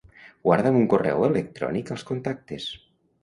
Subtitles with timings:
[0.47, 2.67] Guarda'm un correu electrònic als Contactes.